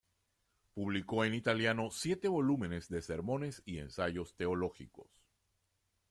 Publicó 0.73 1.25
en 1.25 1.35
italiano 1.35 1.91
siete 1.91 2.27
volúmenes 2.27 2.89
de 2.89 3.03
sermones 3.03 3.61
y 3.67 3.77
ensayos 3.77 4.33
teológicos. 4.35 5.21